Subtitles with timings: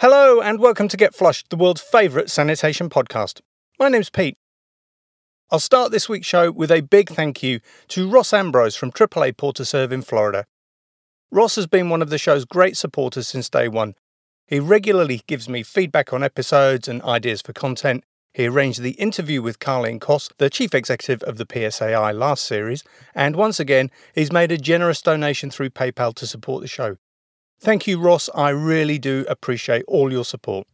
[0.00, 3.42] Hello, and welcome to Get Flushed, the world's favourite sanitation podcast.
[3.78, 4.38] My name's Pete.
[5.50, 9.34] I'll start this week's show with a big thank you to Ross Ambrose from AAA
[9.34, 10.46] Portaserve in Florida.
[11.30, 13.94] Ross has been one of the show's great supporters since day one.
[14.46, 18.02] He regularly gives me feedback on episodes and ideas for content.
[18.32, 22.82] He arranged the interview with Karleen Kos, the chief executive of the PSAI last series,
[23.14, 26.96] and once again, he's made a generous donation through PayPal to support the show.
[27.62, 28.30] Thank you, Ross.
[28.34, 30.66] I really do appreciate all your support.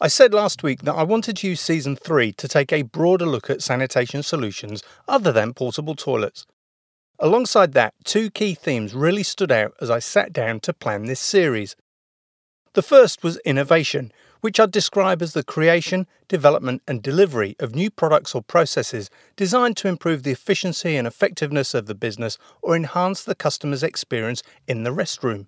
[0.00, 3.26] I said last week that I wanted to use season 3 to take a broader
[3.26, 6.46] look at sanitation solutions other than portable toilets.
[7.20, 11.20] Alongside that, two key themes really stood out as I sat down to plan this
[11.20, 11.76] series.
[12.74, 17.90] The first was innovation, which I'd describe as the creation, development, and delivery of new
[17.90, 23.22] products or processes designed to improve the efficiency and effectiveness of the business or enhance
[23.22, 25.46] the customer's experience in the restroom.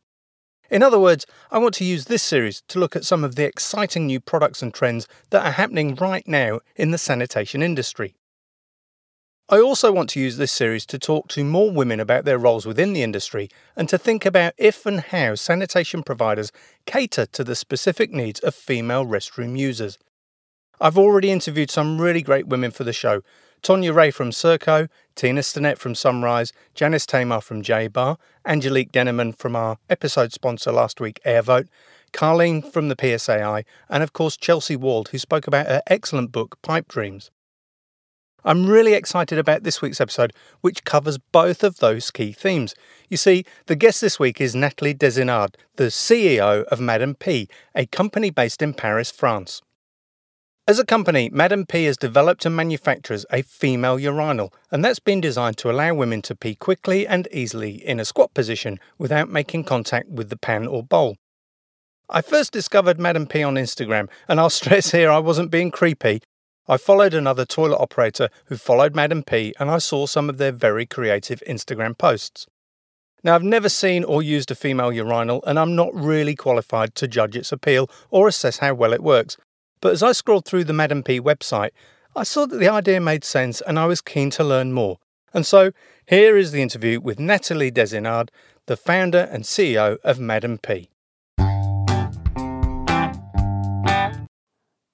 [0.70, 3.44] In other words, I want to use this series to look at some of the
[3.44, 8.14] exciting new products and trends that are happening right now in the sanitation industry.
[9.48, 12.66] I also want to use this series to talk to more women about their roles
[12.66, 16.52] within the industry and to think about if and how sanitation providers
[16.86, 19.98] cater to the specific needs of female restroom users.
[20.80, 23.22] I've already interviewed some really great women for the show,
[23.62, 28.16] Tonya Ray from Serco, Tina Stinnett from Sunrise, Janice Tamar from J Bar,
[28.46, 31.68] Angelique Denneman from our episode sponsor last week, Airvote,
[32.12, 36.56] Karleen from the PSAI, and of course Chelsea Wald, who spoke about her excellent book,
[36.62, 37.30] Pipe Dreams.
[38.42, 42.74] I'm really excited about this week's episode, which covers both of those key themes.
[43.10, 47.48] You see, the guest this week is Nathalie des Isnards, the CEO of Madame P,
[47.74, 49.60] a company based in Paris, France.
[50.70, 55.20] As a company, Madame P has developed and manufactures a female urinal, and that's been
[55.20, 59.64] designed to allow women to pee quickly and easily in a squat position without making
[59.64, 61.16] contact with the pan or bowl.
[62.08, 66.22] I first discovered Madame P on Instagram, and I'll stress here I wasn't being creepy.
[66.68, 70.52] I followed another toilet operator who followed Madame P, and I saw some of their
[70.52, 72.46] very creative Instagram posts.
[73.24, 77.08] Now, I've never seen or used a female urinal, and I'm not really qualified to
[77.08, 79.36] judge its appeal or assess how well it works,
[79.80, 81.70] but as I scrolled through the Madam P website,
[82.14, 84.98] I saw that the idea made sense and I was keen to learn more.
[85.32, 85.72] And so
[86.06, 88.28] here is the interview with Nathalie des Isnards,
[88.66, 90.90] the founder and CEO of Madam P.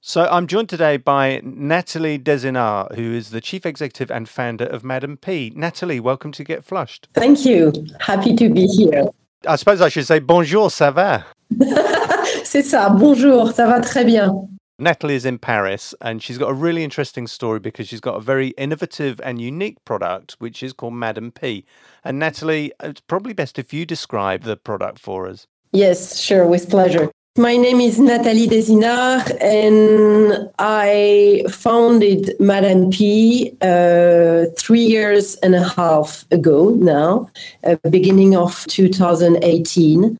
[0.00, 4.66] So I'm joined today by Nathalie des Isnards, who is the chief executive and founder
[4.66, 5.52] of Madam P.
[5.56, 7.08] Nathalie, welcome to Get Flushed.
[7.12, 7.72] Thank you.
[7.98, 9.08] Happy to be here.
[9.48, 11.24] I suppose I should say bonjour, ça va?
[12.44, 14.48] C'est ça, bonjour, ça va très bien.
[14.78, 18.20] Nathalie is in Paris and she's got a really interesting story because she's got a
[18.20, 21.64] very innovative and unique product which is called Madame P.
[22.04, 25.46] And Natalie, it's probably best if you describe the product for us.
[25.72, 27.10] Yes, sure, with pleasure.
[27.38, 35.54] My name is Nathalie des Isnards and I founded Madame P uh, three years and
[35.54, 37.30] a half ago now,
[37.64, 40.18] uh, beginning of 2018.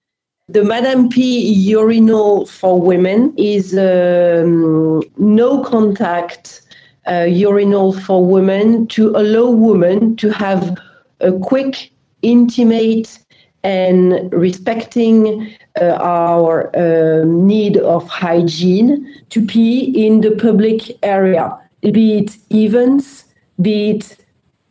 [0.48, 1.44] The Madame P.
[1.50, 6.62] Urinal for women is um, no contact
[7.08, 10.78] uh, urinal for women to allow women to have
[11.18, 11.90] a quick,
[12.22, 13.18] intimate,
[13.64, 21.58] and respecting uh, our uh, need of hygiene to pee in the public area,
[21.90, 23.24] be it events,
[23.60, 24.16] be it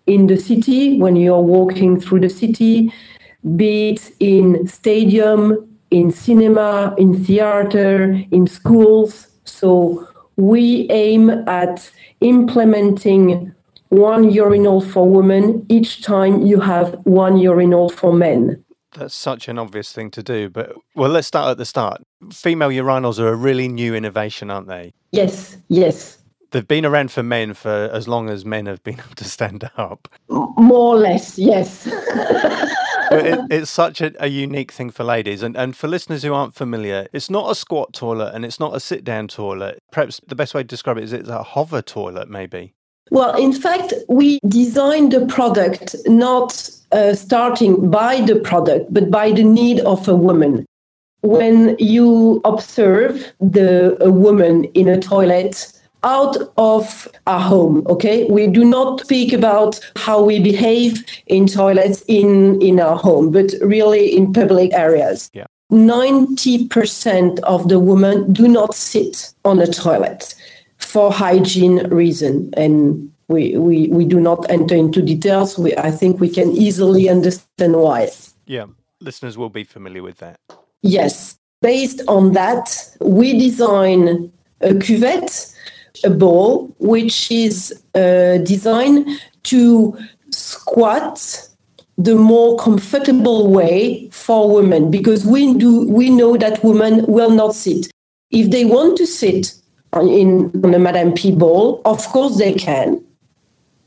[0.08, 2.94] in the city when you're walking through the city,
[3.56, 9.28] be it in stadium, in cinema, in theater, in schools.
[9.46, 11.92] So we aim at
[12.22, 13.54] implementing
[13.90, 18.64] one urinal for women each time you have one urinal for men.
[18.94, 22.02] That's such an obvious thing to do, but well, let's start at the start.
[22.32, 24.94] Female urinals are a really new innovation, aren't they?
[25.12, 26.18] Yes, yes.
[26.52, 29.70] They've been around for men for as long as men have been able to stand
[29.78, 30.08] up.
[30.30, 31.88] More or less, yes.
[33.12, 35.44] it, it's such a, a, unique thing for ladies.
[35.44, 38.76] And, and for listeners who aren't familiar, it's not a squat toilet and it's not
[38.76, 39.80] a sit down toilet.
[39.92, 42.74] Perhaps the best way to describe it is it's a hover toilet, maybe.
[43.12, 49.32] Well, in fact, we designed the product not uh, starting by the product, but by
[49.32, 50.66] the need of a woman.
[51.22, 55.72] When you observe the a woman in a toilet,
[56.06, 58.26] out of our home okay?
[58.30, 63.52] We do not speak about how we behave in toilets in in our home but
[63.62, 65.30] really in public areas.
[65.34, 65.48] Yeah.
[65.72, 70.36] 90% of the women do not sit on a toilet
[70.78, 75.58] for hygiene reason and we, we, we do not enter into details.
[75.58, 78.10] We, i think we can easily understand why.
[78.46, 78.68] Yeah
[79.02, 80.40] listeners will be familiar with that.
[80.82, 81.38] Yes.
[81.62, 84.32] Based on that, we design
[84.62, 85.56] a cuvette,
[86.04, 89.08] a ball which is uh, designed
[89.44, 89.98] to
[90.32, 91.48] squat
[91.98, 97.56] the more comfortable way for women because we do we know that women will not
[97.56, 97.88] sit.
[98.32, 99.54] If they want to sit
[99.94, 103.02] on, in on a madame p bowl of course they can.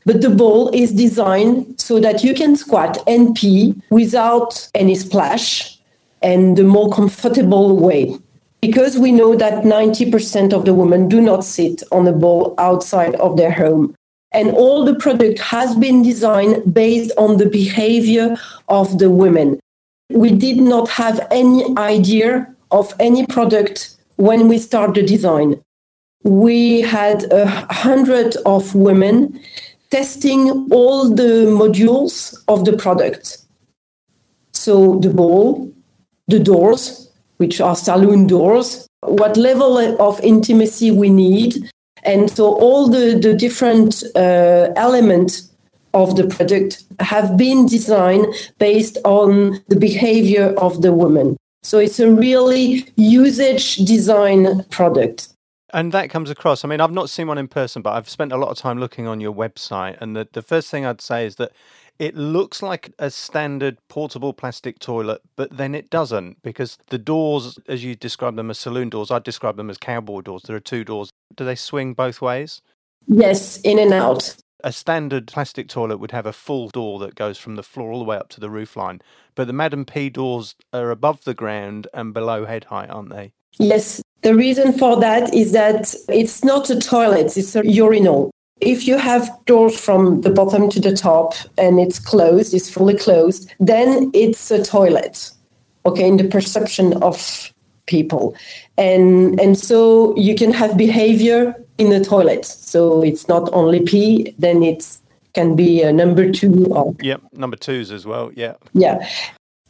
[0.05, 5.77] But the ball is designed so that you can squat and pee without any splash
[6.23, 8.17] and the more comfortable way
[8.61, 13.15] because we know that 90% of the women do not sit on a ball outside
[13.15, 13.95] of their home
[14.31, 19.59] and all the product has been designed based on the behavior of the women.
[20.09, 25.59] We did not have any idea of any product when we started the design.
[26.23, 29.39] We had a hundred of women
[29.89, 33.37] testing all the modules of the product.
[34.51, 35.71] So the ball,
[36.27, 37.08] the doors,
[37.39, 41.69] which are saloon doors, what level of intimacy we need,
[42.03, 45.49] and so all the, the different uh, elements
[45.93, 48.25] of the product have been designed
[48.59, 51.35] based on the behavior of the woman.
[51.63, 55.29] So it's a really usage design product.
[55.73, 56.63] And that comes across.
[56.63, 58.79] I mean, I've not seen one in person, but I've spent a lot of time
[58.79, 59.97] looking on your website.
[60.01, 61.51] And the, the first thing I'd say is that
[61.99, 67.59] it looks like a standard portable plastic toilet, but then it doesn't because the doors,
[67.67, 70.43] as you describe them as saloon doors, I describe them as cowboy doors.
[70.43, 71.09] There are two doors.
[71.35, 72.61] Do they swing both ways?
[73.05, 74.35] Yes, in and out.
[74.63, 77.99] A standard plastic toilet would have a full door that goes from the floor all
[77.99, 79.01] the way up to the roofline,
[79.35, 83.33] but the Madam P doors are above the ground and below head height, aren't they?
[83.57, 84.01] Yes.
[84.21, 88.31] The reason for that is that it's not a toilet, it's a urinal.
[88.61, 92.97] If you have doors from the bottom to the top and it's closed, it's fully
[92.97, 95.31] closed, then it's a toilet,
[95.85, 97.53] okay, in the perception of
[97.85, 98.35] people.
[98.77, 102.45] And, and so you can have behavior in the toilet.
[102.45, 104.85] So it's not only pee, then it
[105.33, 106.65] can be a number two.
[106.71, 108.31] Or, yep, number twos as well.
[108.35, 108.55] Yeah.
[108.73, 109.07] Yeah.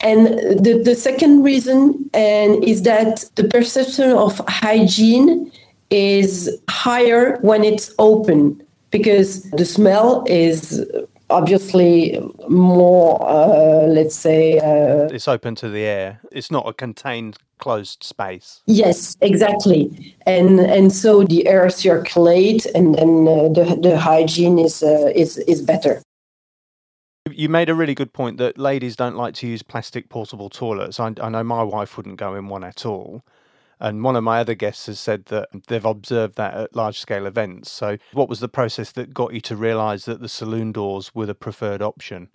[0.02, 0.28] And
[0.64, 5.52] the, the second reason and is that the perception of hygiene
[5.90, 10.86] is higher when it's open because the smell is
[11.30, 14.58] obviously more, uh, let's say.
[14.58, 16.22] Uh, it's open to the air.
[16.32, 18.62] It's not a contained, closed space.
[18.66, 20.16] Yes, exactly.
[20.26, 25.38] And and so the air circulates, and then uh, the the hygiene is uh, is
[25.40, 26.02] is better.
[27.32, 31.00] You made a really good point that ladies don't like to use plastic portable toilets.
[31.00, 33.24] I, I know my wife wouldn't go in one at all.
[33.80, 37.26] And one of my other guests has said that they've observed that at large scale
[37.26, 37.72] events.
[37.72, 41.26] So, what was the process that got you to realize that the saloon doors were
[41.26, 42.30] the preferred option?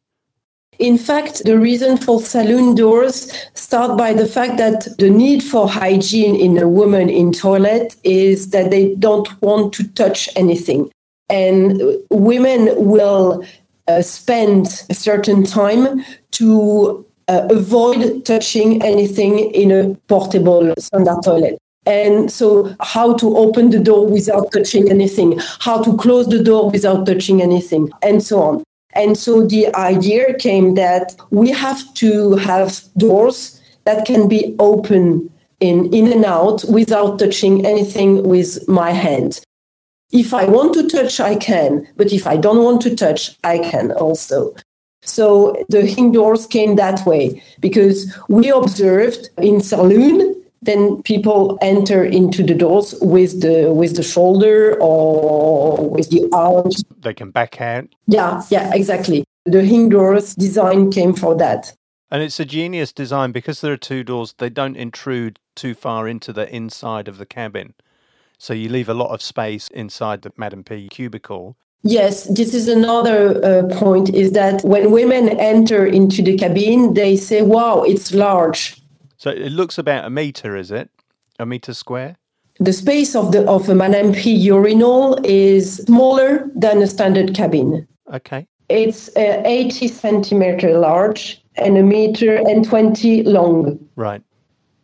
[0.79, 5.69] In fact, the reason for saloon doors start by the fact that the need for
[5.69, 10.91] hygiene in a woman in toilet is that they don't want to touch anything.
[11.29, 11.81] And
[12.11, 13.45] women will
[13.87, 21.59] uh, spend a certain time to uh, avoid touching anything in a portable standard toilet.
[21.87, 26.71] And so, how to open the door without touching anything, how to close the door
[26.71, 28.65] without touching anything, and so on.
[28.95, 35.31] And so, the idea came that we have to have doors that can be open
[35.61, 39.41] in, in and out without touching anything with my hand.
[40.11, 43.59] If I want to touch, I can, but if I don't want to touch, I
[43.59, 44.55] can also.
[45.05, 50.35] So the indoors came that way because we observed in saloon
[50.65, 56.83] then people enter into the doors with the with the shoulder or with the arms.
[57.03, 57.85] They can back out.
[58.07, 59.25] Yeah, yeah, exactly.
[59.45, 61.75] The indoors design came for that.
[62.11, 66.09] And it's a genius design because there are two doors, they don't intrude too far
[66.09, 67.75] into the inside of the cabin.
[68.39, 72.67] So you leave a lot of space inside the Madam P cubicle Yes, this is
[72.67, 78.15] another uh, point is that when women enter into the cabin, they say, wow, it's
[78.15, 78.81] large.
[79.19, 80.91] So it looks about a meter, is it?
[81.39, 82.17] A meter square?
[82.59, 87.87] The space of the of a Madame P urinal is smaller than a standard cabin.
[88.13, 88.47] Okay.
[88.69, 93.79] It's uh, 80 centimeter large and a meter and 20 long.
[93.97, 94.23] Right.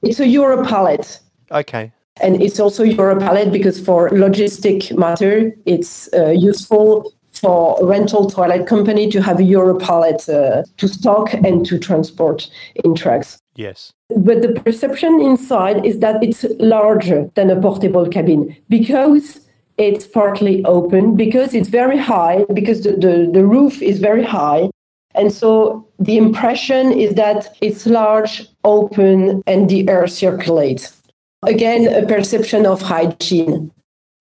[0.03, 1.21] It's a Euro pallet.
[1.51, 1.93] Okay.
[2.21, 8.29] And it's also Euro pallet because for logistic matter, it's uh, useful for a rental
[8.29, 12.51] toilet company to have a Euro pallet uh, to stock and to transport
[12.85, 13.39] in trucks.
[13.55, 13.93] Yes.
[14.17, 19.41] But the perception inside is that it's larger than a portable cabin because
[19.79, 24.69] it's partly open, because it's very high, because the, the, the roof is very high.
[25.15, 31.00] And so the impression is that it's large, open, and the air circulates.
[31.43, 33.73] Again, a perception of hygiene.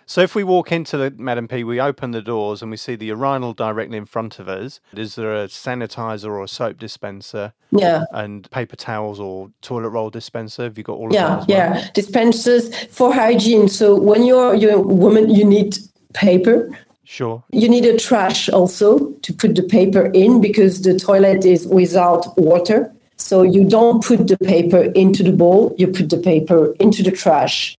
[0.06, 2.96] So if we walk into the Madam P, we open the doors and we see
[2.96, 4.80] the urinal directly in front of us.
[4.96, 7.54] Is there a sanitizer or a soap dispenser?
[7.70, 8.06] Yeah.
[8.12, 10.64] And paper towels or toilet roll dispenser?
[10.64, 11.54] Have you got all yeah, of that?
[11.54, 11.82] Yeah, well?
[11.82, 11.92] yeah.
[11.94, 13.68] Dispensers for hygiene.
[13.68, 15.78] So when you're you're a woman, you need
[16.16, 16.76] paper.
[17.04, 17.44] Sure.
[17.52, 22.36] You need a trash also to put the paper in because the toilet is without
[22.36, 22.92] water.
[23.20, 27.12] So you don't put the paper into the bowl, you put the paper into the
[27.12, 27.76] trash.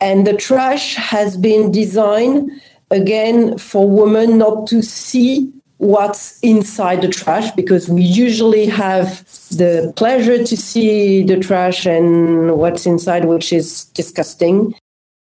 [0.00, 2.50] And the trash has been designed
[2.90, 9.92] again for women not to see what's inside the trash because we usually have the
[9.96, 14.74] pleasure to see the trash and what's inside, which is disgusting.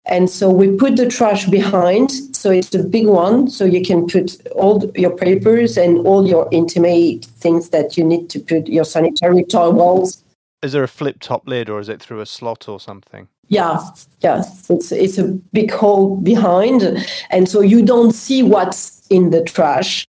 [0.07, 2.11] And so we put the trash behind.
[2.37, 3.49] So it's a big one.
[3.49, 8.29] So you can put all your papers and all your intimate things that you need
[8.31, 10.23] to put your sanitary towels.
[10.63, 13.29] Is there a flip top lid or is it through a slot or something?
[13.49, 13.81] Yeah,
[14.21, 14.69] yes.
[14.71, 16.83] It's, it's a big hole behind.
[17.31, 20.07] And so you don't see what's in the trash.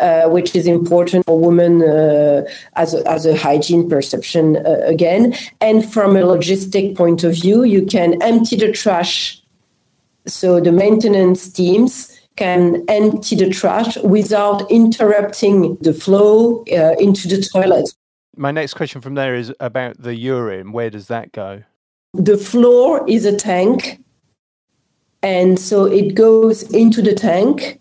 [0.00, 2.44] Uh, which is important for women uh,
[2.76, 5.34] as, a, as a hygiene perception uh, again.
[5.60, 9.37] And from a logistic point of view, you can empty the trash.
[10.28, 17.42] So the maintenance teams can empty the trash without interrupting the flow uh, into the
[17.52, 17.90] toilet.
[18.36, 20.70] My next question from there is about the urine.
[20.72, 21.64] Where does that go?
[22.14, 23.98] The floor is a tank.
[25.22, 27.80] And so it goes into the tank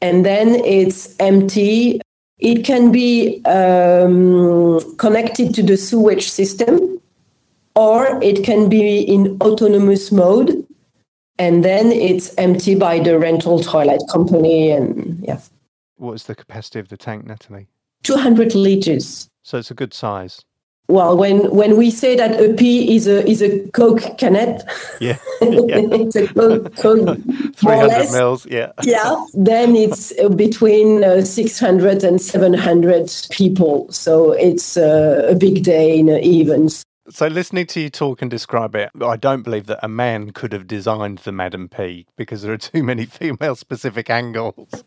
[0.00, 2.00] and then it's empty.
[2.38, 7.00] It can be um, connected to the sewage system,
[7.74, 10.65] or it can be in autonomous mode,
[11.38, 14.70] and then it's empty by the rental toilet company.
[14.70, 15.40] And yeah.
[15.96, 17.68] What is the capacity of the tank, Natalie?
[18.02, 19.28] 200 liters.
[19.42, 20.44] So it's a good size
[20.88, 24.64] well when when we say that a p is a is a coke canette
[25.00, 25.82] yeah, yeah.
[25.90, 27.18] it's a coke, coke
[27.56, 35.26] 300 mils yeah yeah then it's between uh, 600 and 700 people so it's uh,
[35.28, 39.42] a big day in events so listening to you talk and describe it i don't
[39.42, 43.04] believe that a man could have designed the madam p because there are too many
[43.20, 44.68] female specific angles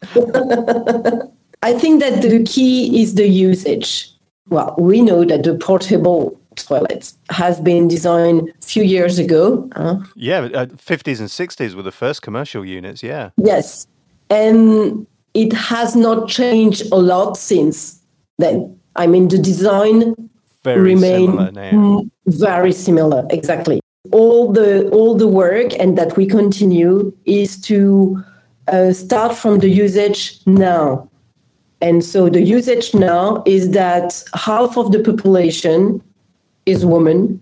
[1.61, 4.13] i think that the key is the usage
[4.49, 9.69] well, we know that the portable toilet has been designed a few years ago.
[9.75, 13.29] Uh, yeah, uh, 50s and 60s were the first commercial units, yeah.
[13.37, 13.87] Yes.
[14.29, 18.01] And it has not changed a lot since
[18.39, 18.77] then.
[18.95, 20.28] I mean, the design
[20.63, 22.03] very remain similar now.
[22.25, 23.79] very similar, exactly.
[24.11, 28.23] All the all the work and that we continue is to
[28.67, 31.09] uh, start from the usage now
[31.81, 36.01] and so the usage now is that half of the population
[36.65, 37.41] is women,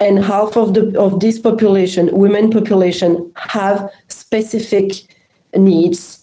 [0.00, 4.92] and half of the of this population, women population, have specific
[5.54, 6.17] needs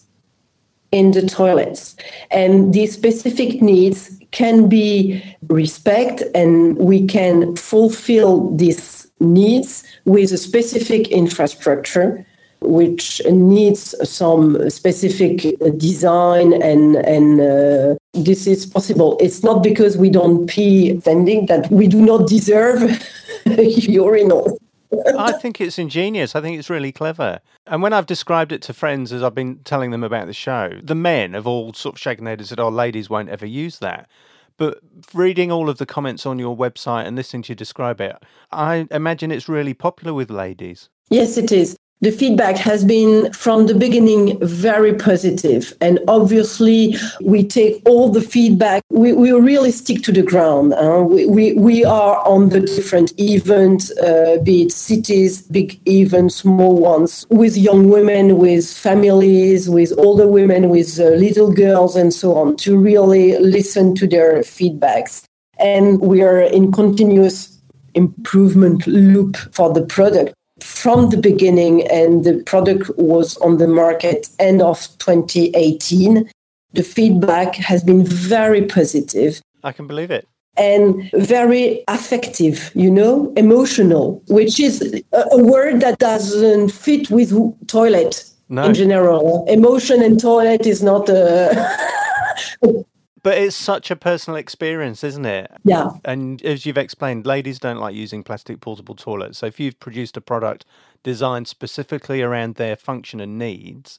[0.92, 1.96] in the toilets.
[2.30, 10.38] And these specific needs can be respect and we can fulfill these needs with a
[10.38, 12.26] specific infrastructure
[12.60, 19.16] which needs some specific design and and uh, this is possible.
[19.20, 22.80] It's not because we don't pee standing that we do not deserve
[23.46, 24.58] urinal.
[25.18, 26.34] I think it's ingenious.
[26.36, 27.40] I think it's really clever.
[27.66, 30.80] And when I've described it to friends as I've been telling them about the show,
[30.82, 33.46] the men have all sort of shaken their heads and said, "Oh, ladies won't ever
[33.46, 34.08] use that."
[34.58, 34.78] But
[35.12, 38.16] reading all of the comments on your website and listening to you describe it,
[38.50, 40.88] I imagine it's really popular with ladies.
[41.10, 45.72] Yes, it is the feedback has been from the beginning very positive.
[45.80, 48.82] And obviously we take all the feedback.
[48.90, 50.74] We, we really stick to the ground
[51.08, 56.76] we, we, we are on the different events uh, be it cities big events small
[56.76, 62.36] ones with young women with families with older women with uh, little girls and so
[62.36, 65.24] on to really listen to their feedbacks.
[65.58, 67.58] And we are in continuous
[67.94, 70.35] improvement loop for the product
[70.66, 76.28] from the beginning, and the product was on the market end of 2018.
[76.72, 79.40] The feedback has been very positive.
[79.62, 80.26] I can believe it.
[80.58, 87.30] And very affective, you know, emotional, which is a, word that doesn't fit with
[87.68, 88.64] toilet no.
[88.64, 89.44] in general.
[89.48, 91.24] Emotion and toilet is not a.
[93.26, 95.50] But it's such a personal experience, isn't it?
[95.64, 95.88] Yeah.
[96.04, 99.38] And as you've explained, ladies don't like using plastic portable toilets.
[99.38, 100.64] So if you've produced a product
[101.02, 103.98] designed specifically around their function and needs,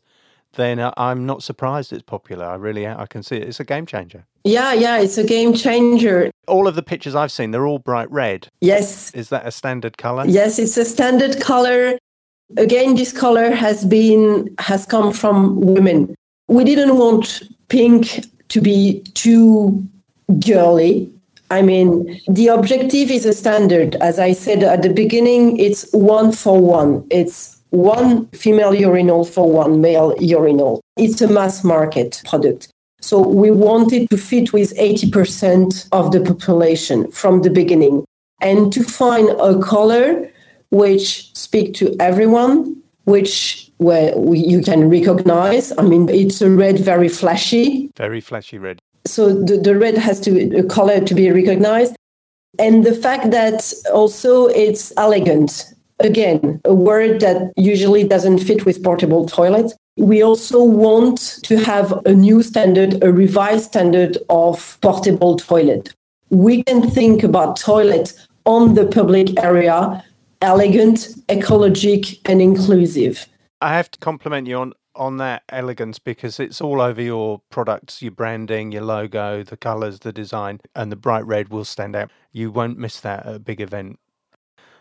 [0.53, 2.45] then I'm not surprised it's popular.
[2.45, 3.49] I really I can see it.
[3.49, 4.25] It's a game changer.
[4.45, 6.31] Yeah, yeah, it's a game changer.
[6.47, 8.47] All of the pictures I've seen, they're all bright red.
[8.61, 9.11] Yes.
[9.11, 10.23] Is that a standard color?
[10.25, 11.97] Yes, it's a standard color.
[12.55, 16.15] Again, this color has been has come from women.
[16.47, 19.85] We didn't want pink to be too
[20.39, 21.11] girly.
[21.49, 23.95] I mean, the objective is a standard.
[23.95, 27.05] As I said at the beginning, it's one for one.
[27.09, 30.81] It's one female urinal for one male urinal.
[30.97, 32.69] It's a mass market product.
[32.99, 38.05] So we wanted to fit with 80% of the population from the beginning
[38.41, 40.29] and to find a color
[40.71, 45.71] which speak to everyone, which where you can recognize.
[45.77, 47.91] I mean, it's a red, very flashy.
[47.95, 48.79] Very flashy red.
[49.05, 51.95] So the, the red has to be a color to be recognized.
[52.59, 55.65] And the fact that also it's elegant.
[55.99, 59.73] Again, a word that usually doesn't fit with portable toilet.
[59.97, 65.93] We also want to have a new standard, a revised standard of portable toilet.
[66.29, 68.13] We can think about toilet
[68.45, 70.03] on the public area,
[70.41, 73.27] elegant, ecologic, and inclusive.
[73.61, 78.01] I have to compliment you on on that elegance because it's all over your products,
[78.01, 82.09] your branding, your logo, the colors, the design, and the bright red will stand out.
[82.31, 83.99] You won't miss that at a big event.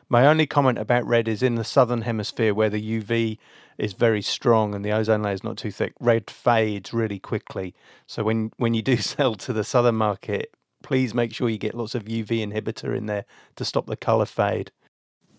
[0.09, 3.39] My only comment about red is in the southern hemisphere where the UV
[3.77, 7.75] is very strong and the ozone layer is not too thick, red fades really quickly.
[8.07, 11.75] So when, when you do sell to the southern market, please make sure you get
[11.75, 13.25] lots of UV inhibitor in there
[13.57, 14.71] to stop the color fade.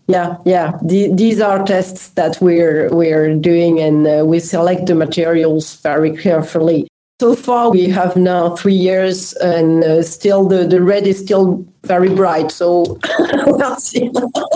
[0.07, 0.77] Yeah, yeah.
[0.81, 6.15] The, these are tests that we're we're doing, and uh, we select the materials very
[6.15, 6.87] carefully.
[7.19, 11.65] So far, we have now three years, and uh, still the, the red is still
[11.83, 12.51] very bright.
[12.51, 14.09] So we'll see.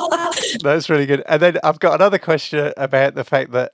[0.63, 1.23] That's really good.
[1.27, 3.73] And then I've got another question about the fact that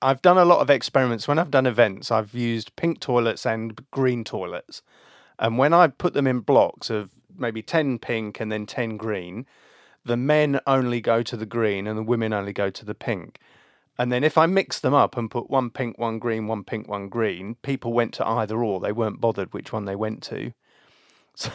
[0.00, 1.28] I've done a lot of experiments.
[1.28, 4.80] When I've done events, I've used pink toilets and green toilets.
[5.38, 9.44] And when I put them in blocks of maybe 10 pink and then 10 green,
[10.04, 13.38] the men only go to the green and the women only go to the pink.
[13.98, 16.88] And then if I mix them up and put one pink, one green, one pink,
[16.88, 18.80] one green, people went to either or.
[18.80, 20.52] They weren't bothered which one they went to.
[21.36, 21.50] So,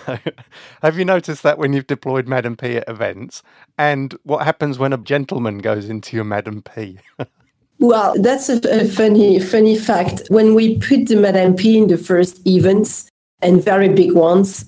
[0.82, 3.44] have you noticed that when you've deployed Madam P at events?
[3.78, 6.98] And what happens when a gentleman goes into your Madam P?
[7.80, 10.24] well, that's a, a, funny, funny fact.
[10.30, 13.12] When we put the Madam P in the first events
[13.44, 14.68] and very big ones,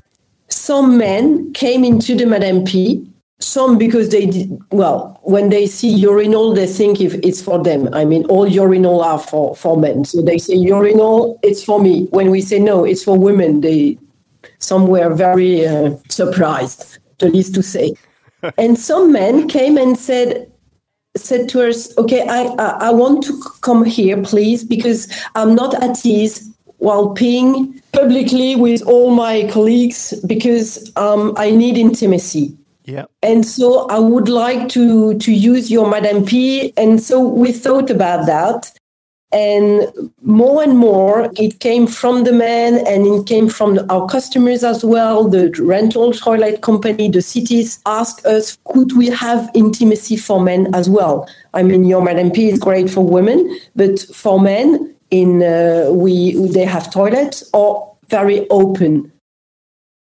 [0.49, 3.07] some men came into the Madam P
[3.39, 7.93] some because they did, well when they see urinal they think if it's for them.
[7.93, 10.05] I mean all urinal are for for men.
[10.05, 12.05] So they say urinal it's for me.
[12.07, 13.97] When we say no it's for women they
[14.59, 17.93] some were very uh, surprised the least to say.
[18.57, 20.51] And some men came and said
[21.15, 25.73] said to us okay I, I i want to come here please because i'm not
[25.83, 26.47] at ease
[26.77, 32.55] while peeing publicly with all my colleagues because um, i need intimacy
[32.87, 33.05] yeah.
[33.21, 36.73] And so I would like to to use your Madame P.
[36.77, 38.71] And so we thought about that.
[39.33, 44.63] And more and more, it came from the men and it came from our customers
[44.63, 45.27] as well.
[45.27, 50.89] The rental toilet company, the cities asked us, could we have intimacy for men as
[50.89, 51.27] well?
[51.53, 56.35] I mean, your Madame P is great for women, but for men, in uh, we
[56.47, 59.11] they have toilets or very open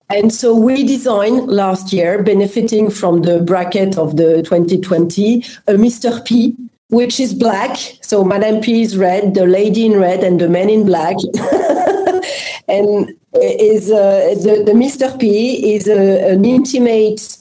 [0.10, 6.26] and so we designed last year, benefiting from the bracket of the 2020, a Mr.
[6.26, 6.56] P,
[6.90, 7.78] which is black.
[8.02, 11.16] So Madame P is red, the lady in red, and the man in black.
[12.68, 15.18] and is uh, the, the Mr.
[15.20, 17.38] P is a, an intimate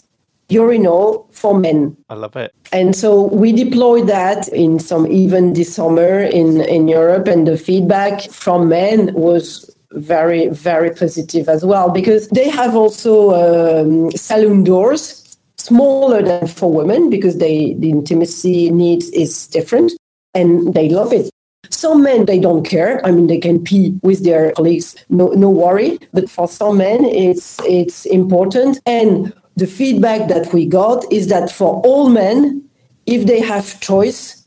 [0.48, 1.96] urinal for men.
[2.08, 2.54] I love it.
[2.72, 7.56] And so we deployed that in some even this summer in, in Europe, and the
[7.56, 14.64] feedback from men was very, very positive as well because they have also um, saloon
[14.64, 19.92] doors smaller than for women because they the intimacy needs is different
[20.34, 21.30] and they love it.
[21.70, 23.04] Some men they don't care.
[23.04, 25.98] I mean they can pee with their colleagues, no no worry.
[26.12, 28.80] But for some men it's it's important.
[28.86, 32.62] And the feedback that we got is that for all men,
[33.06, 34.37] if they have choice,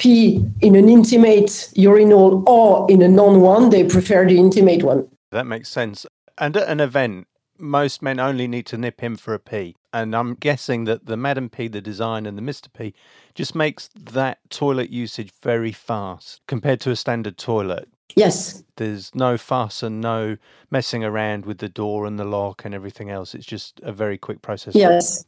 [0.00, 5.08] pee in an intimate urinal or in a non one, they prefer the intimate one.
[5.30, 6.06] That makes sense.
[6.38, 9.76] And at an event, most men only need to nip in for a pee.
[9.92, 12.72] And I'm guessing that the Madam P, the design, and the Mr.
[12.72, 12.94] P
[13.34, 17.88] just makes that toilet usage very fast compared to a standard toilet.
[18.16, 18.64] Yes.
[18.76, 20.36] There's no fuss and no
[20.70, 23.34] messing around with the door and the lock and everything else.
[23.34, 24.74] It's just a very quick process.
[24.74, 25.24] Yes.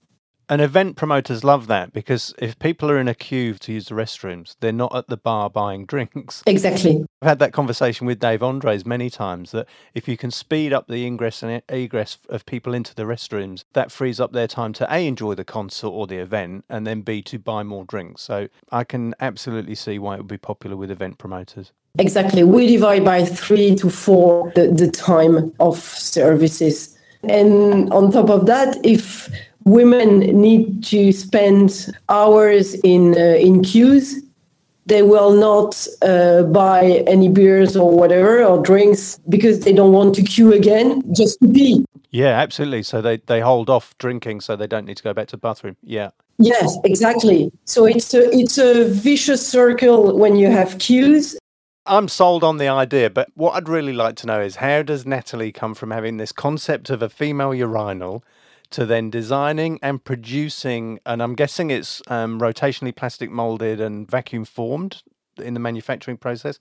[0.52, 3.94] And event promoters love that because if people are in a queue to use the
[3.94, 6.42] restrooms, they're not at the bar buying drinks.
[6.46, 7.06] Exactly.
[7.22, 10.88] I've had that conversation with Dave Andres many times that if you can speed up
[10.88, 14.86] the ingress and egress of people into the restrooms, that frees up their time to
[14.94, 18.20] A, enjoy the concert or the event, and then B, to buy more drinks.
[18.20, 21.72] So I can absolutely see why it would be popular with event promoters.
[21.98, 22.44] Exactly.
[22.44, 26.94] We divide by three to four the, the time of services.
[27.22, 29.30] And on top of that, if
[29.64, 34.22] women need to spend hours in uh, in queues.
[34.86, 40.14] They will not uh, buy any beers or whatever or drinks because they don't want
[40.16, 41.84] to queue again just to pee.
[42.10, 42.82] Yeah absolutely.
[42.82, 45.40] So they they hold off drinking so they don't need to go back to the
[45.40, 45.76] bathroom.
[45.82, 46.10] Yeah.
[46.38, 47.50] Yes exactly.
[47.64, 51.38] So it's a it's a vicious circle when you have queues.
[51.84, 55.04] I'm sold on the idea, but what I'd really like to know is how does
[55.04, 58.22] Natalie come from having this concept of a female urinal
[58.72, 64.44] to then designing and producing, and I'm guessing it's um, rotationally plastic molded and vacuum
[64.44, 65.02] formed
[65.38, 66.58] in the manufacturing process.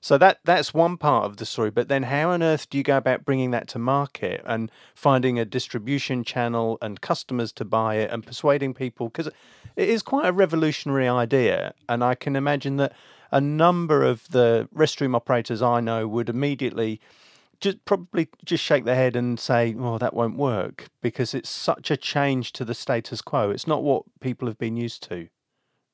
[0.00, 1.70] So that that's one part of the story.
[1.70, 5.38] But then, how on earth do you go about bringing that to market and finding
[5.38, 9.08] a distribution channel and customers to buy it and persuading people?
[9.08, 9.28] Because
[9.74, 12.92] it is quite a revolutionary idea, and I can imagine that
[13.32, 17.00] a number of the restroom operators I know would immediately
[17.60, 21.90] just probably just shake their head and say, "Well, that won't work," because it's such
[21.90, 23.50] a change to the status quo.
[23.50, 25.28] It's not what people have been used to,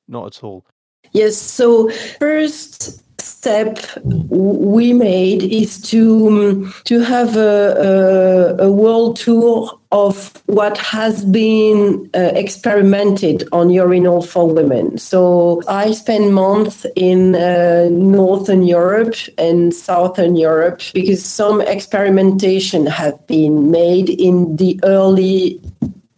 [0.09, 0.67] not at all.
[1.13, 1.37] Yes.
[1.37, 9.71] So first step we made is to um, to have a, a, a, world tour
[9.91, 14.99] of what has been uh, experimented on urinal for women.
[14.99, 23.27] So I spent months in uh, Northern Europe and Southern Europe because some experimentation have
[23.27, 25.61] been made in the early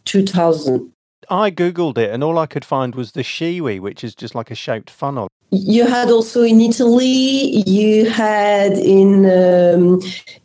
[0.05, 0.91] 2000
[1.31, 4.51] I googled it, and all I could find was the Shewee, which is just like
[4.51, 5.29] a shaped funnel.
[5.55, 7.63] You had also in Italy.
[7.69, 10.01] You had in um,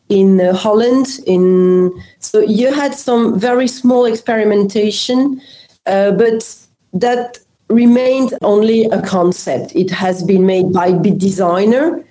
[0.10, 1.08] in uh, Holland.
[1.26, 5.42] In so you had some very small experimentation,
[5.86, 9.76] uh, but that remained only a concept.
[9.76, 12.04] It has been made by big designer,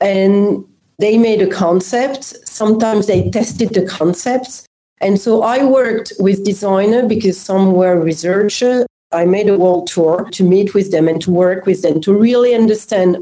[0.00, 0.64] and
[0.98, 2.24] they made a concept.
[2.46, 4.66] Sometimes they tested the concepts
[5.00, 8.86] and so I worked with designer because some were researcher.
[9.12, 12.12] I made a world tour to meet with them and to work with them to
[12.12, 13.18] really understand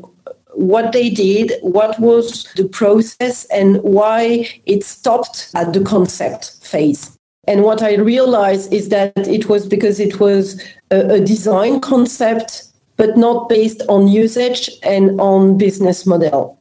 [0.54, 7.16] what they did, what was the process, and why it stopped at the concept phase.
[7.46, 12.64] And what I realized is that it was because it was a, a design concept,
[12.96, 16.58] but not based on usage and on business model.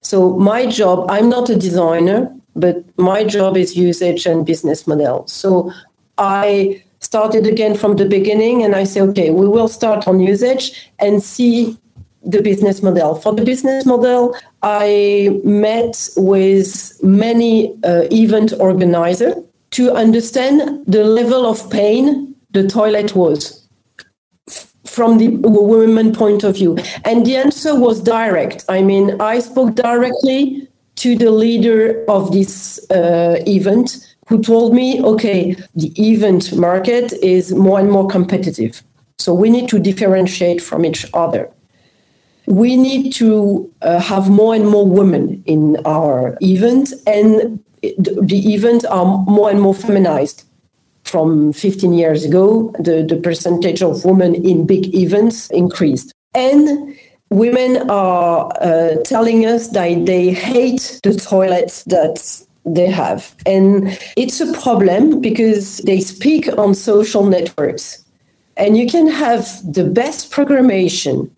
[0.00, 5.26] So my job, I'm not a designer but my job is usage and business model.
[5.26, 5.72] So
[6.18, 10.90] I started again from the beginning and I say, okay, we will start on usage
[10.98, 11.76] and see
[12.24, 13.16] the business model.
[13.16, 19.34] For the business model, I met with many uh, event organizer
[19.72, 23.60] to understand the level of pain the toilet was
[24.84, 26.78] from the women point of view.
[27.04, 28.64] And the answer was direct.
[28.68, 35.02] I mean, I spoke directly to the leader of this uh, event who told me,
[35.02, 38.82] okay, the event market is more and more competitive.
[39.18, 41.50] So we need to differentiate from each other.
[42.46, 48.84] We need to uh, have more and more women in our event, and the events
[48.84, 50.44] are more and more feminized.
[51.04, 56.12] From 15 years ago, the, the percentage of women in big events increased.
[56.34, 56.96] And
[57.30, 63.34] women are uh, telling us that they hate the toilets that they have.
[63.46, 68.04] And it's a problem because they speak on social networks.
[68.56, 71.30] And you can have the best programmation,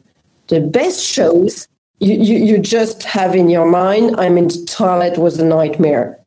[0.49, 1.67] the best shows,
[1.99, 6.19] you, you, you just have in your mind, I mean, the toilet was a nightmare.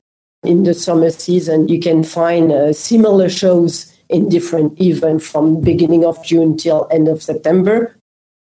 [0.44, 6.06] In the summer season, you can find uh, similar shows in different events from beginning
[6.06, 7.96] of June till end of September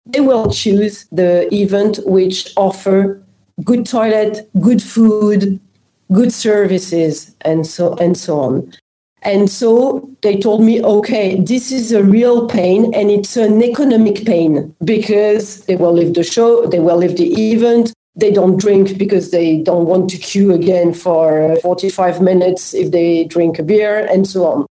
[0.05, 3.21] they will choose the event which offer
[3.63, 5.59] good toilet, good food,
[6.11, 8.73] good services, and so and so on.
[9.25, 14.23] And so they told me, okay, this is a real pain and it's an economic
[14.23, 18.99] pain because they will leave the show, they will leave the event, they don't drink
[18.99, 24.05] because they don't want to queue again for 45 minutes if they drink a beer
[24.05, 24.65] and so on.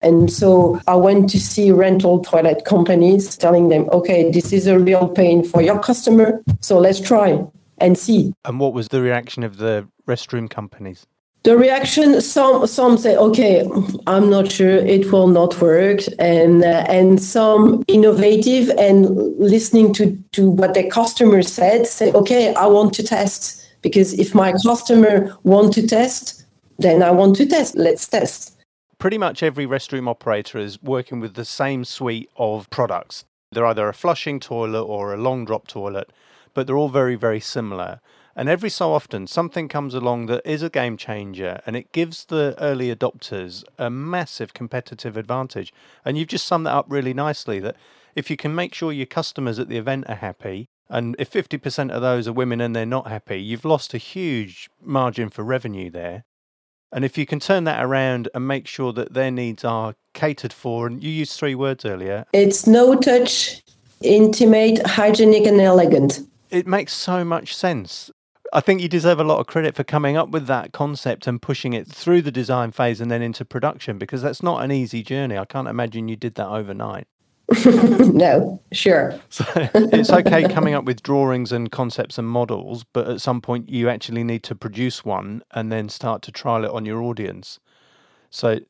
[0.00, 4.78] And so I went to see rental toilet companies telling them, okay, this is a
[4.78, 6.40] real pain for your customer.
[6.60, 7.44] So let's try
[7.80, 8.32] and see.
[8.44, 11.06] And what was the reaction of the restroom companies?
[11.44, 13.66] the reaction some some say okay
[14.06, 16.00] i'm not sure it will not work.
[16.18, 22.54] And uh, and some innovative and listening to to what their customer said say okay
[22.54, 23.64] i want to test.
[23.80, 26.44] Because if my customer want to test
[26.78, 27.76] then i want to test.
[27.76, 28.56] Let's test.
[28.98, 33.24] Pretty much every restroom operator is working with the same suite of products.
[33.52, 36.10] They're either a flushing toilet or a long drop toilet
[36.58, 38.00] but they're all very very similar
[38.38, 42.24] and every so often, something comes along that is a game changer and it gives
[42.24, 45.74] the early adopters a massive competitive advantage.
[46.04, 47.74] And you've just summed that up really nicely that
[48.14, 51.90] if you can make sure your customers at the event are happy, and if 50%
[51.90, 55.90] of those are women and they're not happy, you've lost a huge margin for revenue
[55.90, 56.22] there.
[56.92, 60.52] And if you can turn that around and make sure that their needs are catered
[60.52, 63.64] for, and you used three words earlier it's no touch,
[64.00, 66.20] intimate, hygienic, and elegant.
[66.50, 68.10] It makes so much sense.
[68.52, 71.40] I think you deserve a lot of credit for coming up with that concept and
[71.40, 75.02] pushing it through the design phase and then into production because that's not an easy
[75.02, 75.36] journey.
[75.36, 77.06] I can't imagine you did that overnight.
[77.64, 79.18] no, sure.
[79.30, 83.70] So it's okay coming up with drawings and concepts and models, but at some point
[83.70, 87.58] you actually need to produce one and then start to trial it on your audience.
[88.30, 88.60] So,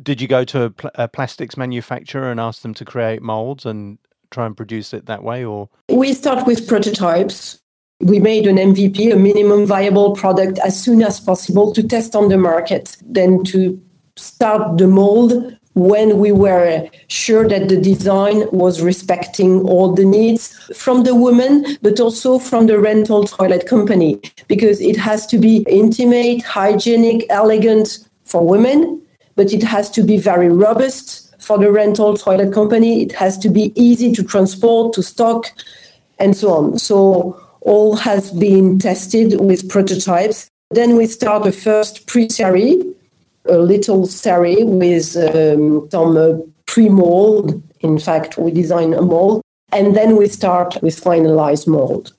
[0.00, 3.66] did you go to a, pl- a plastics manufacturer and ask them to create molds
[3.66, 3.98] and
[4.30, 5.68] try and produce it that way, or?
[5.88, 7.58] We start with prototypes.
[8.00, 12.28] We made an MVP, a minimum viable product, as soon as possible to test on
[12.28, 13.80] the market, then to
[14.16, 20.52] start the mold when we were sure that the design was respecting all the needs
[20.74, 25.64] from the woman, but also from the rental toilet company, because it has to be
[25.68, 29.00] intimate, hygienic, elegant for women,
[29.36, 33.02] but it has to be very robust for the rental toilet company.
[33.02, 35.50] It has to be easy to transport, to stock,
[36.20, 36.78] and so on.
[36.78, 40.48] So all has been tested with prototypes.
[40.70, 42.84] Then we start the first pre-series,
[43.46, 47.60] a little series with um, some uh, pre-mold.
[47.80, 52.12] In fact, we design a mold, and then we start with finalized mold.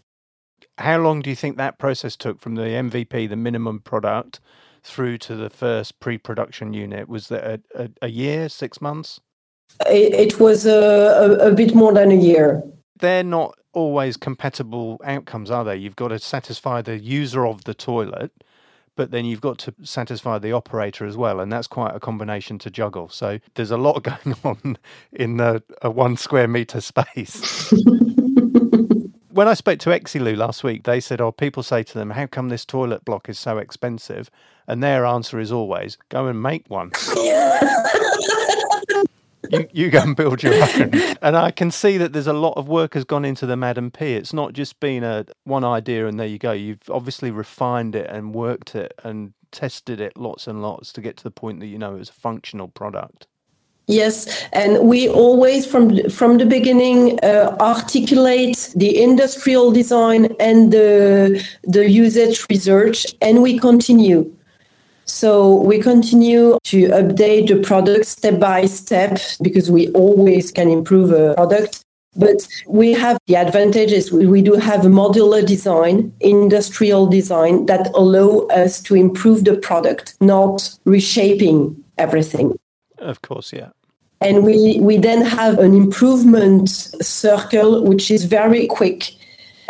[0.78, 4.41] How long do you think that process took from the MVP, the minimum product,
[4.84, 7.08] through to the first pre-production unit?
[7.08, 9.20] Was that a, a, a year, six months?
[9.88, 12.63] It, it was a, a, a bit more than a year.
[13.00, 15.78] They're not always compatible outcomes, are they?
[15.78, 18.32] You've got to satisfy the user of the toilet,
[18.96, 22.60] but then you've got to satisfy the operator as well, and that's quite a combination
[22.60, 23.10] to juggle.
[23.10, 24.78] So there's a lot going on
[25.13, 27.74] in the a one square meter space.
[29.32, 32.28] when I spoke to Exilu last week, they said, "Oh, people say to them, how
[32.28, 34.30] come this toilet block is so expensive?"
[34.67, 36.91] And their answer is always, "Go and make one."
[39.52, 40.91] you, you go and build your own.
[41.22, 43.91] And I can see that there's a lot of work has gone into the Madam
[43.91, 44.13] P.
[44.13, 46.52] It's not just been a one idea and there you go.
[46.52, 51.17] You've obviously refined it and worked it and tested it lots and lots to get
[51.17, 53.28] to the point that you know it was a functional product.
[53.91, 61.45] Yes, and we always from from the beginning uh, articulate the industrial design and the
[61.63, 64.32] the usage research, and we continue.
[65.04, 71.12] So we continue to update the product step by step because we always can improve
[71.12, 71.84] a product.
[72.15, 74.12] But we have the advantages.
[74.12, 80.15] We do have a modular design, industrial design that allow us to improve the product,
[80.21, 82.58] not reshaping everything.
[82.97, 83.69] Of course, yeah.
[84.21, 89.15] And we, we then have an improvement circle, which is very quick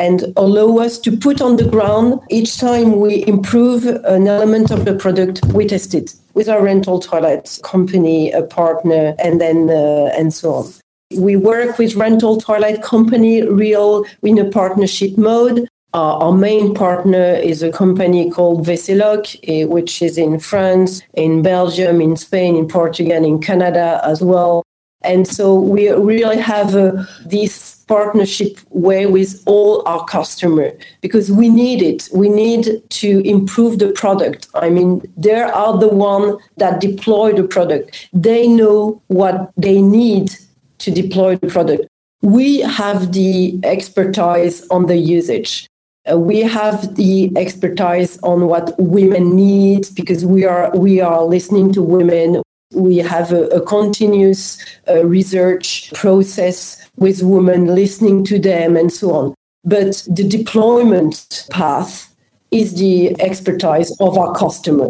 [0.01, 4.85] and allow us to put on the ground each time we improve an element of
[4.85, 10.09] the product, we test it with our rental toilet company, a partner, and then uh,
[10.17, 10.73] and so on.
[11.17, 15.67] We work with rental toilet company real in a partnership mode.
[15.93, 21.99] Our main partner is a company called Veseloc, uh, which is in France, in Belgium,
[21.99, 24.63] in Spain, in Portugal, in Canada as well.
[25.03, 31.49] And so we really have uh, this partnership way with all our customer because we
[31.49, 32.07] need it.
[32.13, 34.47] We need to improve the product.
[34.53, 38.07] I mean, they are the one that deploy the product.
[38.13, 40.35] They know what they need
[40.79, 41.87] to deploy the product.
[42.21, 45.67] We have the expertise on the usage.
[46.09, 51.71] Uh, we have the expertise on what women need because we are we are listening
[51.71, 52.41] to women
[52.73, 59.11] we have a, a continuous uh, research process with women, listening to them, and so
[59.11, 59.33] on.
[59.63, 62.13] But the deployment path
[62.51, 64.89] is the expertise of our customer.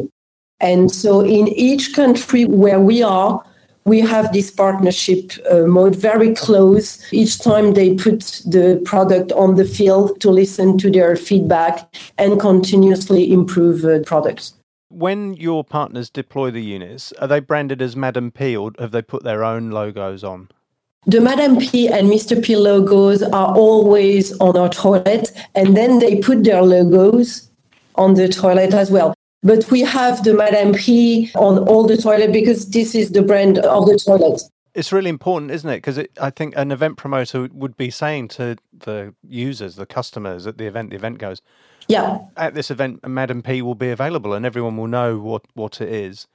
[0.60, 3.44] And so in each country where we are,
[3.86, 7.02] we have this partnership uh, mode very close.
[7.12, 12.40] Each time they put the product on the field to listen to their feedback and
[12.40, 14.54] continuously improve uh, products.
[14.90, 19.02] When your partners deploy the units, are they branded as Madam P or have they
[19.02, 20.50] put their own logos on?
[21.08, 22.44] The Madam P and Mr.
[22.44, 27.50] P logos are always on our toilet, and then they put their logos
[27.96, 29.16] on the toilet as well.
[29.44, 33.58] But we have the Madame P on all the toilet because this is the brand
[33.60, 34.42] of the toilet.
[34.74, 35.78] It's really important, isn't it?
[35.78, 40.58] Because I think an event promoter would be saying to the users, the customers at
[40.58, 41.42] the event, the event goes,
[41.88, 45.82] Yeah, at this event, Madame P will be available and everyone will know what, what
[45.82, 46.28] it is.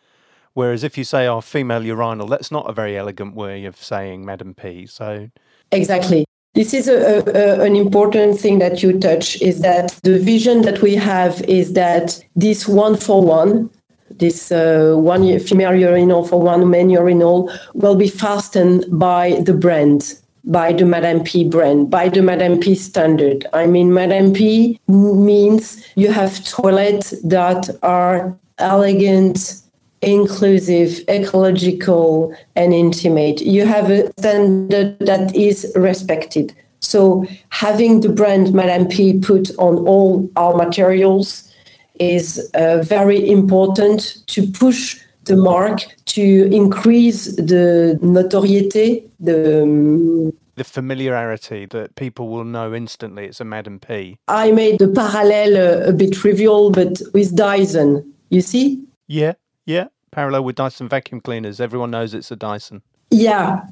[0.53, 4.25] Whereas if you say, oh, female urinal, that's not a very elegant way of saying
[4.25, 4.87] Madame P.
[4.87, 5.31] So
[5.71, 6.25] exactly.
[6.57, 10.81] This is a, a, an important thing that you touch is that the vision that
[10.81, 13.69] we have is that this one for one,
[14.09, 20.15] this uh, one female urinal for one man urinal will be fastened by the brand,
[20.45, 23.45] by the Madame P brand, by the Madame P standard.
[23.53, 29.61] I mean, Madame P means you have toilets that are elegant,
[30.03, 33.41] inclusive, ecological, and intimate.
[33.41, 36.55] You have a standard that is respected.
[36.81, 41.53] So having the brand Madame P put on all our materials
[41.99, 50.65] is uh, very important to push the mark to increase the notoriety, the um, the
[50.65, 54.17] familiarity that people will know instantly it's a Madame P.
[54.29, 58.83] I made the parallel uh, a bit trivial, but with Dyson, you see?
[59.07, 59.35] Yeah,
[59.67, 59.89] yeah.
[60.11, 61.61] Parallel with Dyson vacuum cleaners.
[61.61, 62.83] Everyone knows it's a Dyson.
[63.11, 63.63] Yeah,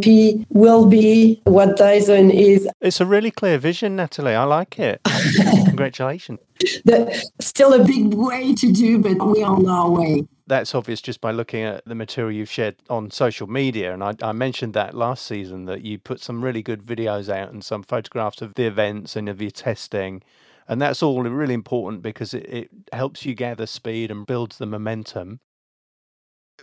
[0.00, 2.68] P will be what Dyson is.
[2.80, 4.34] It's a really clear vision, Natalie.
[4.34, 5.00] I like it.
[5.66, 6.40] Congratulations.
[6.84, 10.22] The, still a big way to do, but we're on our way.
[10.46, 13.92] That's obvious just by looking at the material you've shared on social media.
[13.92, 17.52] And I, I mentioned that last season that you put some really good videos out
[17.52, 20.22] and some photographs of the events and of your testing.
[20.70, 24.66] And that's all really important because it, it helps you gather speed and builds the
[24.66, 25.40] momentum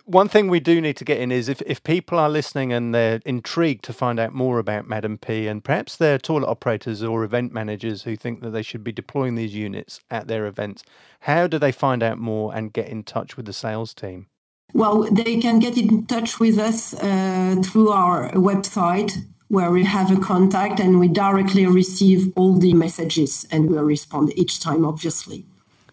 [0.06, 2.94] one thing we do need to get in is if, if people are listening and
[2.94, 7.24] they're intrigued to find out more about Madame P, and perhaps they're toilet operators or
[7.24, 10.84] event managers who think that they should be deploying these units at their events,
[11.22, 14.28] how do they find out more and get in touch with the sales team?
[14.74, 19.18] Well, they can get in touch with us uh, through our website
[19.50, 24.38] where we have a contact and we directly receive all the messages and we'll respond
[24.38, 25.46] each time, obviously.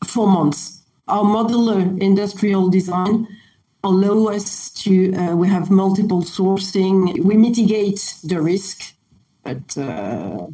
[0.05, 0.83] Four months.
[1.07, 3.27] Our modular industrial design
[3.83, 8.93] allow us to, uh, we have multiple sourcing, we mitigate the risk
[9.43, 10.47] but uh,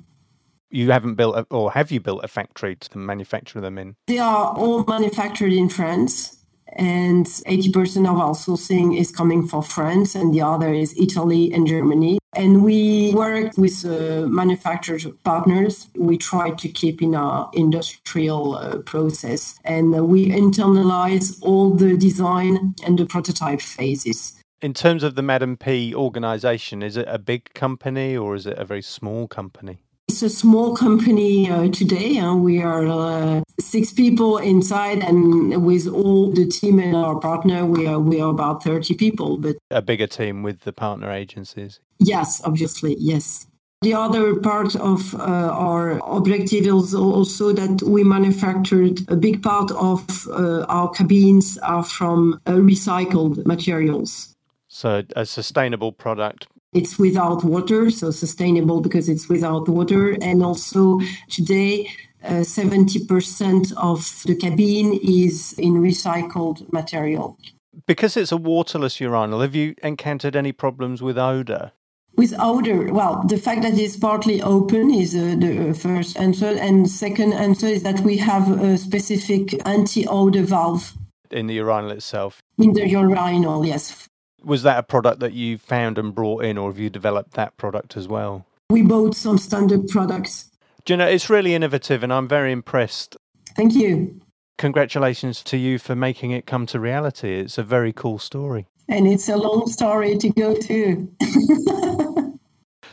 [0.70, 3.96] you haven't built, a, or have you built a factory to manufacture them in?
[4.08, 6.37] They are all manufactured in France,
[6.74, 11.68] and 80% of our sourcing is coming from France, and the other is Italy and
[11.68, 12.20] Germany.
[12.36, 15.88] And we work with uh, manufacturer partners.
[15.96, 22.76] We try to keep in our industrial uh, process, and we internalize all the design
[22.86, 24.34] and the prototype phases.
[24.62, 28.58] In terms of the Madame P organization, is it a big company or is it
[28.58, 29.84] a very small company?
[30.18, 32.18] It's a small company uh, today.
[32.18, 37.68] Uh, we are uh, six people inside, and with all the team and our partner,
[37.68, 39.38] we are we are about thirty people.
[39.38, 41.80] But a bigger team with the partner agencies.
[42.00, 43.46] Yes, obviously, yes.
[43.84, 49.70] The other part of uh, our objective is also that we manufactured a big part
[49.74, 54.34] of uh, our cabins are from uh, recycled materials.
[54.68, 60.18] So a sustainable product It's without water, so sustainable because it's without water.
[60.22, 61.00] And also
[61.30, 61.90] today,
[62.24, 67.38] uh, 70% of the cabin is in recycled material.
[67.86, 71.72] Because it's a waterless urinal, have you encountered any problems with odour?
[72.16, 76.48] With odor, well, the fact that it's partly open is uh, the first answer.
[76.48, 80.94] And second answer is that we have a specific anti-odor valve.
[81.30, 82.42] In the urinal itself?
[82.58, 84.07] In the urinal, yes.
[84.44, 87.58] Was that a product that you found and brought in, or have you developed that
[87.58, 88.46] product as well?
[88.70, 90.52] We bought some standard products.
[90.86, 93.18] Do you know, it's really innovative and I'm very impressed.
[93.56, 94.22] Thank you.
[94.58, 97.40] Congratulations to you for making it come to reality.
[97.40, 98.68] It's a very cool story.
[98.90, 101.12] And it's a long story to go to.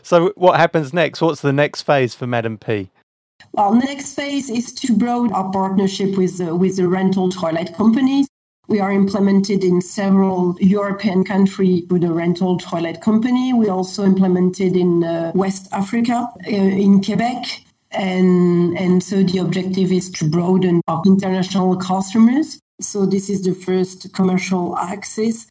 [0.03, 1.21] so, what happens next?
[1.21, 2.91] What's the next phase for Madame P?
[3.53, 8.27] Well, next phase is to broaden our partnership with uh, with the rental toilet companies.
[8.67, 13.53] We are implemented in several European countries with a rental toilet company.
[13.53, 17.45] We also implemented in uh, West Africa, uh, in Quebec,
[17.91, 22.59] and and so the objective is to broaden our international customers.
[22.81, 25.47] So this is the first commercial axis.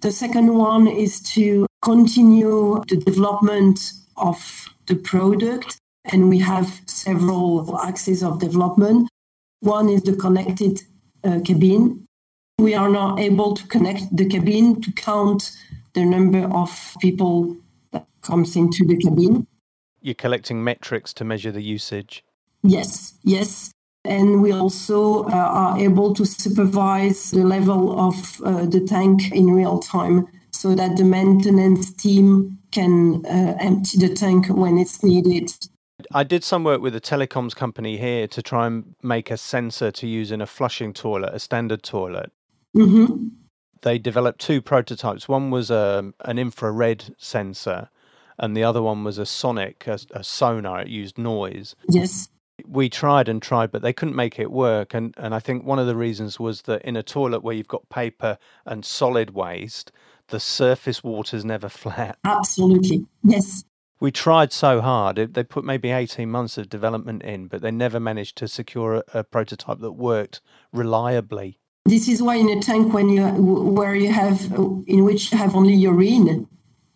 [0.00, 7.78] The second one is to continue the development of the product, and we have several
[7.78, 9.08] axes of development.
[9.60, 10.82] One is the connected
[11.24, 12.07] uh, cabin.
[12.58, 15.52] We are now able to connect the cabin to count
[15.94, 17.56] the number of people
[17.92, 19.46] that comes into the cabin.
[20.00, 22.24] You're collecting metrics to measure the usage.
[22.62, 23.72] Yes, yes
[24.04, 29.50] and we also uh, are able to supervise the level of uh, the tank in
[29.50, 35.52] real time so that the maintenance team can uh, empty the tank when it's needed.
[36.12, 39.90] I did some work with a telecoms company here to try and make a sensor
[39.90, 42.30] to use in a flushing toilet, a standard toilet.
[42.76, 43.28] Mm-hmm.
[43.82, 45.28] They developed two prototypes.
[45.28, 47.90] One was a, um, an infrared sensor,
[48.38, 50.82] and the other one was a sonic, a, a sonar.
[50.82, 51.76] It used noise.
[51.88, 52.28] Yes
[52.66, 54.94] we tried and tried, but they couldn't make it work.
[54.94, 57.68] And, and I think one of the reasons was that in a toilet where you've
[57.68, 59.92] got paper and solid waste,
[60.28, 62.18] the surface water's never flat.
[62.24, 63.06] Absolutely.
[63.22, 63.64] Yes.
[64.00, 65.16] We tried so hard.
[65.16, 69.04] They put maybe 18 months of development in, but they never managed to secure a,
[69.20, 70.40] a prototype that worked
[70.72, 71.58] reliably.
[71.88, 73.24] This is why in a tank when you
[73.78, 74.38] where you have
[74.86, 76.46] in which you have only urine,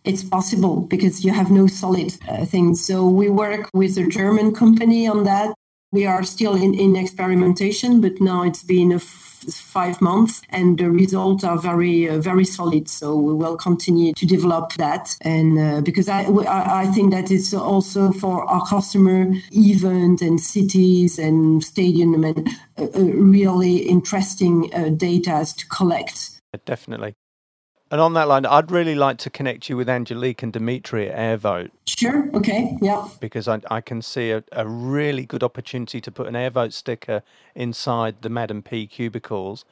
[0.03, 2.85] it's possible because you have no solid uh, things.
[2.85, 5.55] So we work with a German company on that.
[5.91, 8.99] We are still in, in experimentation, but now it's been a
[9.51, 12.89] five months and the results are very, uh, very solid.
[12.89, 15.15] So we will continue to develop that.
[15.21, 21.19] And uh, because I, I think that it's also for our customer event and cities
[21.19, 26.41] and stadium and uh, uh really interesting uh, data to collect.
[26.65, 27.15] Definitely.
[27.93, 31.15] And on that line, I'd really like to connect you with Angelique and Dimitri at
[31.15, 31.69] Airvote.
[31.85, 32.27] Sure.
[32.33, 32.75] Okay.
[32.81, 33.07] Yeah.
[33.19, 37.21] Because I, I can see a, a really good opportunity to put an Airvote sticker
[37.53, 39.63] inside the Madame P cubicles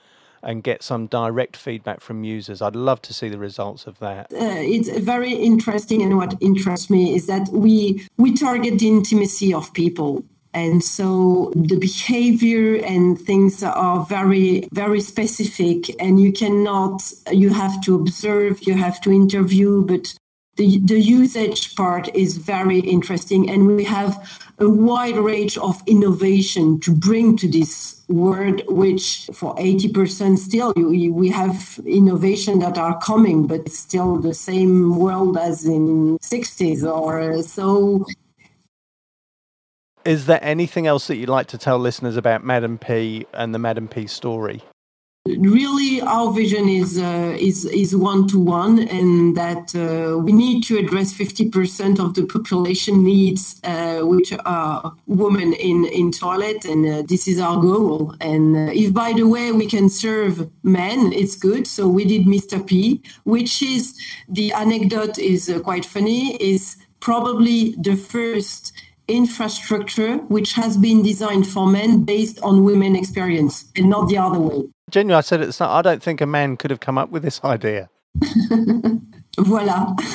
[0.43, 2.61] and get some direct feedback from users.
[2.61, 4.31] I'd love to see the results of that.
[4.31, 4.37] Uh,
[4.75, 9.73] it's very interesting, and what interests me is that we we target the intimacy of
[9.73, 10.23] people.
[10.53, 17.81] And so the behavior and things are very, very specific, and you cannot, you have
[17.81, 20.13] to observe, you have to interview, but
[20.57, 23.49] the, the usage part is very interesting.
[23.49, 29.55] And we have a wide range of innovation to bring to this world, which for
[29.55, 35.65] 80% still, you, we have innovation that are coming, but still the same world as
[35.65, 38.05] in 60s or so
[40.05, 43.59] is there anything else that you'd like to tell listeners about Madame P and the
[43.59, 44.61] Madame P story?
[45.27, 50.63] Really, our vision is uh, is is one to one, and that uh, we need
[50.63, 56.65] to address fifty percent of the population needs, uh, which are women in in toilet,
[56.65, 58.15] and uh, this is our goal.
[58.19, 61.67] And uh, if, by the way, we can serve men, it's good.
[61.67, 62.65] So we did Mr.
[62.65, 63.93] P, which is
[64.27, 66.35] the anecdote is uh, quite funny.
[66.37, 68.73] Is probably the first
[69.07, 74.39] infrastructure which has been designed for men based on women experience and not the other
[74.39, 74.63] way.
[74.89, 77.09] Genuinely, I said at the start, I don't think a man could have come up
[77.09, 77.89] with this idea.
[79.39, 79.95] Voila.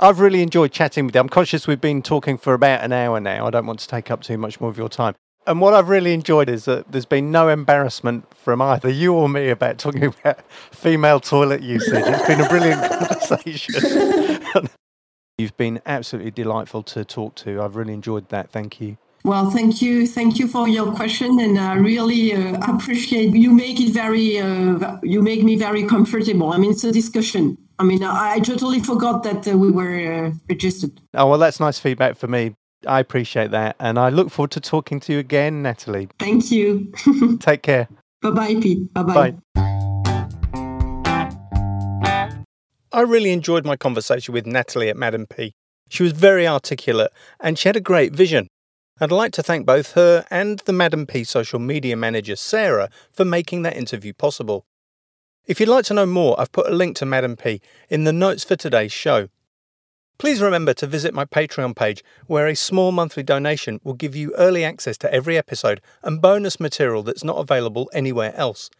[0.00, 1.20] I've really enjoyed chatting with you.
[1.20, 3.46] I'm conscious we've been talking for about an hour now.
[3.46, 5.14] I don't want to take up too much more of your time.
[5.46, 9.28] And what I've really enjoyed is that there's been no embarrassment from either you or
[9.28, 10.40] me about talking about
[10.72, 12.02] female toilet usage.
[12.06, 14.68] It's been a brilliant conversation.
[15.38, 17.60] You've been absolutely delightful to talk to.
[17.60, 18.50] I've really enjoyed that.
[18.50, 18.96] Thank you.
[19.24, 20.06] Well, thank you.
[20.06, 21.40] Thank you for your question.
[21.40, 26.52] And I really uh, appreciate you make it very, uh, you make me very comfortable.
[26.52, 27.56] I mean, it's a discussion.
[27.78, 31.00] I mean, I, I totally forgot that uh, we were uh, registered.
[31.14, 32.54] Oh, well, that's nice feedback for me.
[32.86, 33.76] I appreciate that.
[33.80, 36.08] And I look forward to talking to you again, Natalie.
[36.18, 36.92] Thank you.
[37.40, 37.88] Take care.
[38.20, 38.92] Bye bye, Pete.
[38.92, 39.34] Bye bye.
[42.94, 45.52] I really enjoyed my conversation with Natalie at Madame P.
[45.88, 48.46] She was very articulate and she had a great vision.
[49.00, 53.24] I'd like to thank both her and the Madame P social media manager, Sarah, for
[53.24, 54.64] making that interview possible.
[55.44, 58.12] If you'd like to know more, I've put a link to Madame P in the
[58.12, 59.28] notes for today's show.
[60.16, 64.32] Please remember to visit my Patreon page, where a small monthly donation will give you
[64.36, 68.70] early access to every episode and bonus material that's not available anywhere else.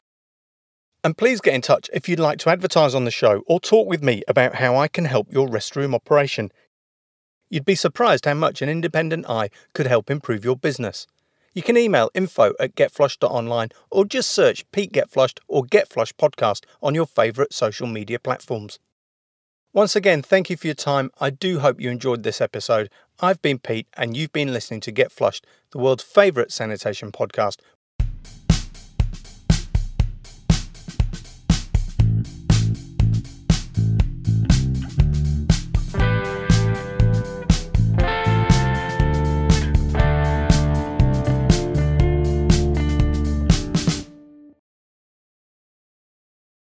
[1.04, 3.86] And please get in touch if you'd like to advertise on the show or talk
[3.86, 6.50] with me about how I can help your restroom operation.
[7.50, 11.06] You'd be surprised how much an independent eye could help improve your business.
[11.52, 16.64] You can email info at getflushed.online or just search Pete Get Flushed or Get podcast
[16.82, 18.78] on your favourite social media platforms.
[19.74, 21.10] Once again, thank you for your time.
[21.20, 22.88] I do hope you enjoyed this episode.
[23.20, 27.56] I've been Pete, and you've been listening to Get Flushed, the world's favourite sanitation podcast